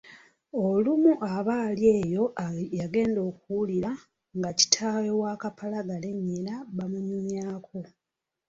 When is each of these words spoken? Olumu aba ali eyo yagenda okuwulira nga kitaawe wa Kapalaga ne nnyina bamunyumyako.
Olumu 0.65 1.11
aba 1.35 1.55
ali 1.69 1.85
eyo 1.99 2.23
yagenda 2.79 3.19
okuwulira 3.29 3.91
nga 4.37 4.49
kitaawe 4.57 5.11
wa 5.21 5.31
Kapalaga 5.41 5.95
ne 5.99 6.11
nnyina 6.17 6.53
bamunyumyako. 6.75 7.79